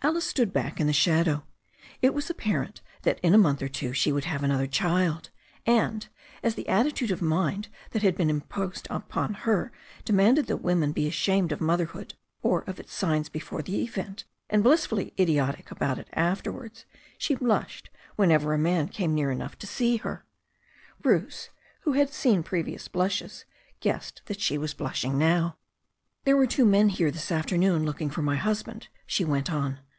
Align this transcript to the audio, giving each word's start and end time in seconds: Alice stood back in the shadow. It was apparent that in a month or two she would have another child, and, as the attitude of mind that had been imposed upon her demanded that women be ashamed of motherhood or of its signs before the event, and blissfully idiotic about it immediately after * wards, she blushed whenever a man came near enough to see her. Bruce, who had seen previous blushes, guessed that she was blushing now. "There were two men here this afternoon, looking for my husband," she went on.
Alice 0.00 0.24
stood 0.26 0.52
back 0.52 0.78
in 0.80 0.86
the 0.86 0.92
shadow. 0.92 1.44
It 2.00 2.14
was 2.14 2.30
apparent 2.30 2.82
that 3.02 3.18
in 3.20 3.34
a 3.34 3.38
month 3.38 3.60
or 3.60 3.68
two 3.68 3.92
she 3.92 4.12
would 4.12 4.26
have 4.26 4.44
another 4.44 4.68
child, 4.68 5.30
and, 5.66 6.08
as 6.40 6.54
the 6.54 6.68
attitude 6.68 7.10
of 7.10 7.20
mind 7.20 7.66
that 7.90 8.02
had 8.02 8.16
been 8.16 8.30
imposed 8.30 8.86
upon 8.90 9.34
her 9.34 9.72
demanded 10.04 10.46
that 10.46 10.58
women 10.58 10.92
be 10.92 11.08
ashamed 11.08 11.50
of 11.50 11.60
motherhood 11.60 12.14
or 12.42 12.62
of 12.62 12.78
its 12.78 12.94
signs 12.94 13.28
before 13.28 13.60
the 13.60 13.82
event, 13.82 14.24
and 14.48 14.62
blissfully 14.62 15.12
idiotic 15.18 15.68
about 15.72 15.98
it 15.98 16.06
immediately 16.12 16.30
after 16.30 16.52
* 16.52 16.52
wards, 16.52 16.84
she 17.18 17.34
blushed 17.34 17.90
whenever 18.14 18.54
a 18.54 18.58
man 18.58 18.86
came 18.88 19.16
near 19.16 19.32
enough 19.32 19.58
to 19.58 19.66
see 19.66 19.96
her. 19.98 20.24
Bruce, 21.02 21.50
who 21.80 21.94
had 21.94 22.08
seen 22.10 22.44
previous 22.44 22.86
blushes, 22.86 23.44
guessed 23.80 24.22
that 24.26 24.40
she 24.40 24.56
was 24.56 24.74
blushing 24.74 25.18
now. 25.18 25.56
"There 26.24 26.36
were 26.36 26.46
two 26.46 26.64
men 26.64 26.88
here 26.88 27.10
this 27.10 27.32
afternoon, 27.32 27.84
looking 27.84 28.10
for 28.10 28.22
my 28.22 28.36
husband," 28.36 28.86
she 29.04 29.24
went 29.24 29.50
on. 29.52 29.80